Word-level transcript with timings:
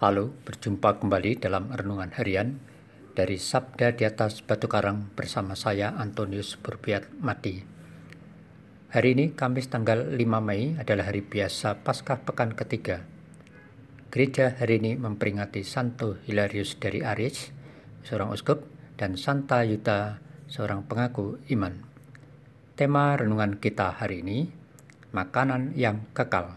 Halo, 0.00 0.32
berjumpa 0.48 0.96
kembali 0.96 1.44
dalam 1.44 1.68
renungan 1.68 2.16
harian 2.16 2.56
dari 3.12 3.36
Sabda 3.36 3.92
di 3.92 4.08
atas 4.08 4.40
Batu 4.40 4.64
Karang 4.64 5.12
bersama 5.12 5.52
saya 5.52 5.92
Antonius 5.92 6.56
Burbiat 6.56 7.20
Mati. 7.20 7.60
Hari 8.96 9.08
ini 9.12 9.36
Kamis 9.36 9.68
tanggal 9.68 10.16
5 10.16 10.16
Mei 10.40 10.72
adalah 10.80 11.12
hari 11.12 11.20
biasa 11.20 11.84
Paskah 11.84 12.16
pekan 12.24 12.56
ketiga. 12.56 13.04
Gereja 14.08 14.56
hari 14.56 14.80
ini 14.80 14.96
memperingati 14.96 15.60
Santo 15.68 16.16
Hilarius 16.24 16.80
dari 16.80 17.04
Aris, 17.04 17.52
seorang 18.00 18.32
uskup, 18.32 18.64
dan 18.96 19.20
Santa 19.20 19.68
Yuta, 19.68 20.16
seorang 20.48 20.88
pengaku 20.88 21.44
iman. 21.52 21.76
Tema 22.72 23.20
renungan 23.20 23.60
kita 23.60 24.00
hari 24.00 24.24
ini, 24.24 24.48
makanan 25.12 25.76
yang 25.76 26.08
kekal 26.16 26.56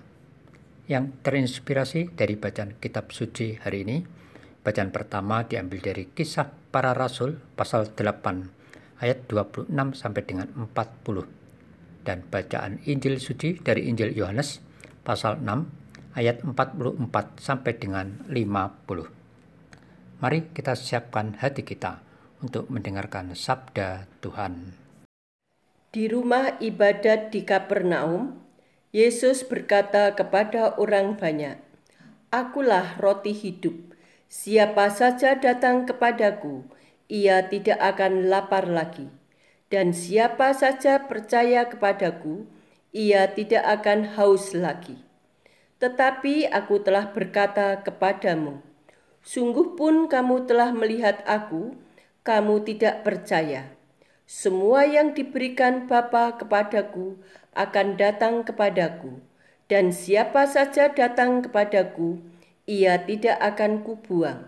yang 0.87 1.15
terinspirasi 1.23 2.11
dari 2.15 2.35
bacaan 2.35 2.75
kitab 2.79 3.11
suci 3.15 3.55
hari 3.59 3.87
ini. 3.87 3.97
Bacaan 4.63 4.95
pertama 4.95 5.43
diambil 5.43 5.83
dari 5.83 6.07
kisah 6.11 6.47
para 6.71 6.95
rasul 6.95 7.35
pasal 7.55 7.91
8 7.91 9.03
ayat 9.03 9.27
26 9.27 9.67
sampai 9.91 10.23
dengan 10.23 10.47
40 10.55 11.43
dan 12.07 12.23
bacaan 12.27 12.79
Injil 12.87 13.19
suci 13.19 13.59
dari 13.59 13.87
Injil 13.91 14.15
Yohanes 14.15 14.63
pasal 15.03 15.39
6 15.43 16.15
ayat 16.15 16.43
44 16.43 16.99
sampai 17.39 17.73
dengan 17.75 18.23
50. 18.31 20.23
Mari 20.23 20.39
kita 20.55 20.79
siapkan 20.79 21.35
hati 21.35 21.67
kita 21.67 21.99
untuk 22.39 22.71
mendengarkan 22.71 23.35
sabda 23.35 24.07
Tuhan. 24.23 24.75
Di 25.93 26.07
rumah 26.07 26.57
ibadat 26.63 27.29
di 27.29 27.43
Kapernaum, 27.43 28.42
Yesus 28.93 29.41
berkata 29.41 30.13
kepada 30.13 30.77
orang 30.77 31.17
banyak, 31.17 31.57
"Akulah 32.29 32.93
roti 33.01 33.33
hidup. 33.33 33.73
Siapa 34.29 34.93
saja 34.93 35.33
datang 35.33 35.89
kepadaku, 35.89 36.61
ia 37.09 37.41
tidak 37.49 37.81
akan 37.81 38.29
lapar 38.29 38.69
lagi, 38.69 39.09
dan 39.73 39.97
siapa 39.97 40.53
saja 40.53 41.09
percaya 41.09 41.65
kepadaku, 41.73 42.45
ia 42.93 43.33
tidak 43.33 43.65
akan 43.81 44.13
haus 44.13 44.53
lagi. 44.53 45.01
Tetapi 45.81 46.53
aku 46.53 46.85
telah 46.85 47.09
berkata 47.09 47.81
kepadamu, 47.81 48.61
sungguh 49.25 49.73
pun 49.73 50.05
kamu 50.05 50.45
telah 50.45 50.69
melihat 50.69 51.25
aku, 51.25 51.73
kamu 52.21 52.61
tidak 52.61 53.01
percaya." 53.01 53.73
Semua 54.23 54.87
yang 54.87 55.11
diberikan 55.11 55.85
Bapa 55.85 56.39
kepadaku 56.39 57.19
akan 57.53 57.99
datang 57.99 58.47
kepadaku, 58.47 59.19
dan 59.67 59.91
siapa 59.91 60.47
saja 60.47 60.91
datang 60.91 61.43
kepadaku, 61.43 62.23
ia 62.63 62.95
tidak 63.03 63.35
akan 63.43 63.83
kubuang. 63.83 64.47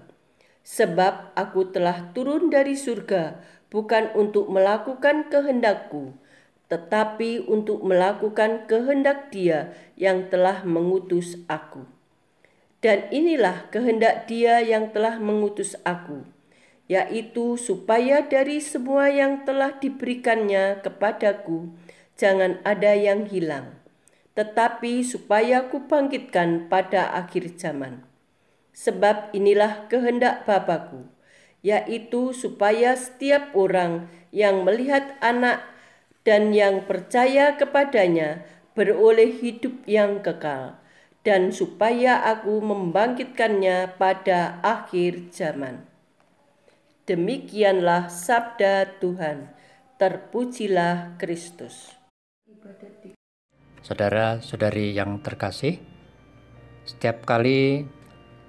Sebab 0.65 1.35
aku 1.37 1.69
telah 1.69 2.09
turun 2.15 2.49
dari 2.49 2.73
surga 2.73 3.37
bukan 3.69 4.15
untuk 4.17 4.47
melakukan 4.49 5.27
kehendakku, 5.29 6.15
tetapi 6.71 7.45
untuk 7.45 7.85
melakukan 7.85 8.65
kehendak 8.65 9.29
Dia 9.29 9.75
yang 9.99 10.31
telah 10.31 10.65
mengutus 10.65 11.37
aku. 11.45 11.85
Dan 12.81 13.05
inilah 13.13 13.69
kehendak 13.69 14.25
Dia 14.25 14.63
yang 14.63 14.89
telah 14.89 15.21
mengutus 15.21 15.77
aku, 15.85 16.25
yaitu 16.86 17.58
supaya 17.58 18.22
dari 18.22 18.61
semua 18.61 19.09
yang 19.09 19.41
telah 19.41 19.73
diberikannya 19.81 20.86
kepadaku, 20.86 21.73
jangan 22.14 22.61
ada 22.61 22.94
yang 22.94 23.25
hilang, 23.25 23.73
tetapi 24.38 25.02
supaya 25.02 25.66
kubangkitkan 25.66 26.69
pada 26.69 27.09
akhir 27.17 27.58
zaman. 27.58 28.05
Sebab 28.75 29.33
inilah 29.33 29.89
kehendak 29.89 30.45
Bapakku, 30.45 31.09
yaitu 31.66 32.36
supaya 32.36 32.94
setiap 32.94 33.55
orang 33.58 34.11
yang 34.30 34.61
melihat 34.61 35.17
anak 35.25 35.66
dan 36.21 36.54
yang 36.54 36.86
percaya 36.86 37.58
kepadanya 37.58 38.45
beroleh 38.77 39.32
hidup 39.32 39.88
yang 39.88 40.21
kekal, 40.21 40.77
dan 41.26 41.49
supaya 41.49 42.21
aku 42.21 42.61
membangkitkannya 42.61 43.98
pada 43.98 44.61
akhir 44.61 45.33
zaman. 45.33 45.95
Demikianlah 47.05 48.10
sabda 48.10 48.98
Tuhan. 48.98 49.54
Terpujilah 50.02 51.14
Kristus. 51.21 51.93
Saudara-saudari 53.86 54.89
yang 54.89 55.21
terkasih, 55.21 55.77
setiap 56.82 57.21
kali 57.30 57.86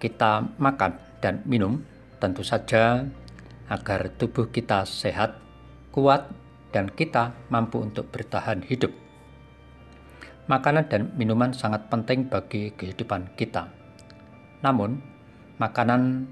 kita 0.01 0.57
makan 0.57 0.97
dan 1.21 1.45
minum, 1.45 1.85
tentu 2.17 2.41
saja 2.41 3.05
agar 3.69 4.09
tubuh 4.17 4.49
kita 4.49 4.89
sehat, 4.89 5.37
kuat, 5.93 6.25
dan 6.73 6.89
kita 6.89 7.37
mampu 7.53 7.85
untuk 7.85 8.09
bertahan 8.09 8.65
hidup. 8.65 8.97
Makanan 10.49 10.89
dan 10.89 11.13
minuman 11.21 11.53
sangat 11.53 11.93
penting 11.93 12.33
bagi 12.33 12.73
kehidupan 12.73 13.37
kita. 13.37 13.69
Namun, 14.65 15.05
makanan, 15.61 16.25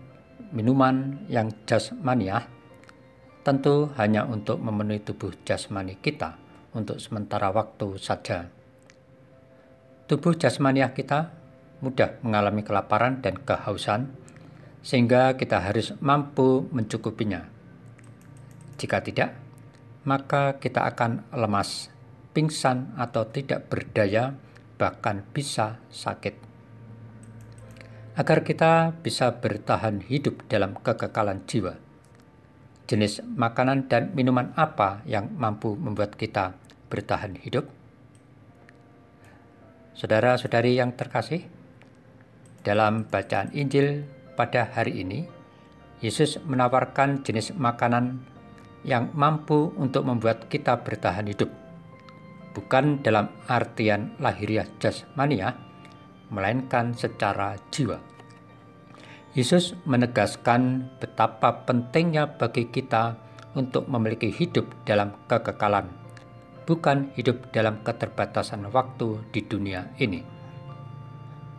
minuman 0.54 1.26
yang 1.26 1.50
jasmaniah 1.66 2.46
tentu 3.44 3.92
hanya 4.00 4.24
untuk 4.24 4.56
memenuhi 4.62 5.04
tubuh 5.04 5.34
jasmani 5.44 6.00
kita 6.00 6.40
untuk 6.72 6.96
sementara 6.96 7.52
waktu 7.52 8.00
saja. 8.00 8.48
Tubuh 10.08 10.32
jasmaniah 10.38 10.94
kita 10.96 11.34
mudah 11.84 12.16
mengalami 12.24 12.64
kelaparan 12.64 13.20
dan 13.20 13.36
kehausan, 13.36 14.08
sehingga 14.80 15.36
kita 15.36 15.60
harus 15.60 15.92
mampu 16.00 16.64
mencukupinya. 16.72 17.44
Jika 18.80 19.00
tidak, 19.04 19.36
maka 20.04 20.60
kita 20.60 20.84
akan 20.88 21.28
lemas, 21.32 21.88
pingsan, 22.36 22.96
atau 22.96 23.28
tidak 23.28 23.68
berdaya, 23.68 24.36
bahkan 24.76 25.24
bisa 25.32 25.80
sakit. 25.88 26.53
Agar 28.14 28.46
kita 28.46 28.94
bisa 29.02 29.42
bertahan 29.42 29.98
hidup 30.06 30.46
dalam 30.46 30.78
kekekalan 30.78 31.42
jiwa, 31.50 31.74
jenis 32.86 33.18
makanan 33.26 33.90
dan 33.90 34.14
minuman 34.14 34.54
apa 34.54 35.02
yang 35.02 35.34
mampu 35.34 35.74
membuat 35.74 36.14
kita 36.14 36.54
bertahan 36.86 37.34
hidup? 37.34 37.66
Saudara-saudari 39.98 40.78
yang 40.78 40.94
terkasih, 40.94 41.42
dalam 42.62 43.02
bacaan 43.10 43.50
Injil 43.50 44.06
pada 44.38 44.70
hari 44.70 45.02
ini, 45.02 45.26
Yesus 45.98 46.38
menawarkan 46.38 47.26
jenis 47.26 47.50
makanan 47.58 48.22
yang 48.86 49.10
mampu 49.10 49.74
untuk 49.74 50.06
membuat 50.06 50.46
kita 50.46 50.86
bertahan 50.86 51.26
hidup, 51.26 51.50
bukan 52.54 53.02
dalam 53.02 53.26
artian 53.50 54.14
lahiriah 54.22 54.70
jasmania, 54.78 55.73
melainkan 56.28 56.96
secara 56.96 57.58
jiwa. 57.74 58.00
Yesus 59.34 59.74
menegaskan 59.82 60.88
betapa 61.02 61.66
pentingnya 61.66 62.38
bagi 62.38 62.70
kita 62.70 63.18
untuk 63.58 63.90
memiliki 63.90 64.30
hidup 64.30 64.70
dalam 64.86 65.14
kekekalan 65.26 66.04
bukan 66.64 67.12
hidup 67.14 67.52
dalam 67.52 67.80
keterbatasan 67.84 68.68
waktu 68.72 69.20
di 69.30 69.44
dunia 69.44 69.92
ini. 70.00 70.24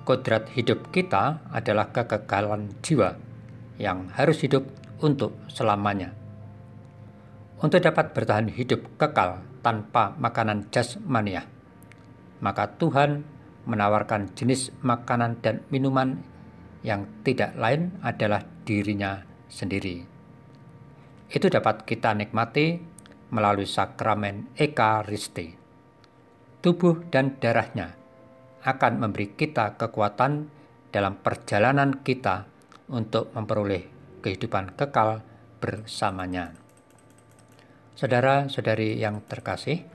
Kodrat 0.06 0.54
hidup 0.54 0.94
kita 0.94 1.42
adalah 1.50 1.90
kekekalan 1.90 2.70
jiwa 2.86 3.18
yang 3.82 4.10
harus 4.14 4.42
hidup 4.46 4.66
untuk 5.02 5.34
selamanya. 5.50 6.14
Untuk 7.62 7.82
dapat 7.82 8.14
bertahan 8.14 8.54
hidup 8.54 8.86
kekal 9.02 9.42
tanpa 9.66 10.14
makanan 10.22 10.70
jasmania, 10.70 11.50
maka 12.38 12.70
Tuhan 12.78 13.26
menawarkan 13.66 14.34
jenis 14.38 14.72
makanan 14.86 15.42
dan 15.42 15.62
minuman 15.74 16.22
yang 16.86 17.10
tidak 17.26 17.58
lain 17.58 17.98
adalah 18.06 18.46
dirinya 18.66 19.26
sendiri. 19.50 20.06
Itu 21.30 21.50
dapat 21.50 21.84
kita 21.90 22.14
nikmati 22.14 22.78
melalui 23.34 23.66
sakramen 23.66 24.54
Ekaristi. 24.54 25.58
Tubuh 26.62 27.10
dan 27.10 27.38
darahnya 27.42 27.98
akan 28.66 29.02
memberi 29.02 29.34
kita 29.34 29.78
kekuatan 29.78 30.50
dalam 30.90 31.18
perjalanan 31.22 32.02
kita 32.02 32.50
untuk 32.90 33.34
memperoleh 33.34 33.86
kehidupan 34.22 34.74
kekal 34.74 35.22
bersamanya. 35.62 36.54
Saudara-saudari 37.94 38.98
yang 38.98 39.22
terkasih, 39.26 39.86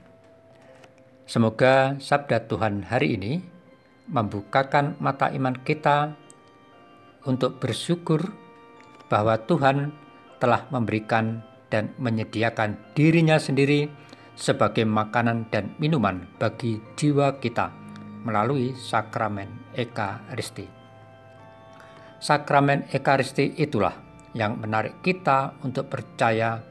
semoga 1.27 1.99
sabda 1.99 2.47
Tuhan 2.47 2.87
hari 2.87 3.19
ini 3.19 3.33
membukakan 4.09 4.97
mata 4.97 5.29
iman 5.29 5.57
kita 5.61 6.15
untuk 7.25 7.61
bersyukur 7.61 8.33
bahwa 9.11 9.37
Tuhan 9.45 9.93
telah 10.41 10.65
memberikan 10.73 11.45
dan 11.69 11.93
menyediakan 12.01 12.95
dirinya 12.97 13.37
sendiri 13.37 13.87
sebagai 14.33 14.87
makanan 14.87 15.51
dan 15.53 15.75
minuman 15.77 16.25
bagi 16.41 16.81
jiwa 16.97 17.37
kita 17.37 17.69
melalui 18.25 18.73
sakramen 18.73 19.73
Eka 19.77 20.33
Risti. 20.33 20.65
Sakramen 22.21 22.85
Ekaristi 22.93 23.57
itulah 23.57 23.97
yang 24.37 24.61
menarik 24.61 25.01
kita 25.01 25.57
untuk 25.65 25.89
percaya 25.89 26.61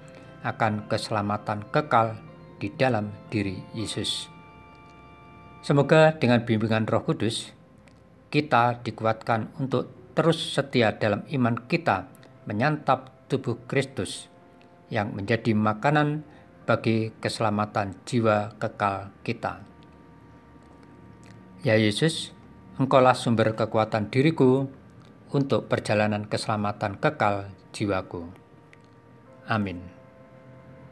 akan 0.46 0.86
keselamatan 0.86 1.66
kekal 1.74 2.14
di 2.62 2.70
dalam 2.70 3.10
diri 3.28 3.58
Yesus. 3.74 4.39
Semoga 5.60 6.16
dengan 6.16 6.40
bimbingan 6.48 6.88
Roh 6.88 7.04
Kudus, 7.04 7.52
kita 8.32 8.80
dikuatkan 8.80 9.52
untuk 9.60 9.92
terus 10.16 10.40
setia 10.56 10.96
dalam 10.96 11.28
iman 11.28 11.68
kita 11.68 12.08
menyantap 12.48 13.28
tubuh 13.28 13.60
Kristus 13.68 14.32
yang 14.88 15.12
menjadi 15.12 15.52
makanan 15.52 16.24
bagi 16.64 17.12
keselamatan 17.20 17.92
jiwa 18.08 18.56
kekal 18.56 19.12
kita. 19.20 19.60
Ya 21.60 21.76
Yesus, 21.76 22.32
Engkaulah 22.80 23.12
sumber 23.12 23.52
kekuatan 23.52 24.08
diriku 24.08 24.64
untuk 25.36 25.68
perjalanan 25.68 26.24
keselamatan 26.24 26.96
kekal 26.96 27.52
jiwaku. 27.76 28.24
Amin. 29.44 29.99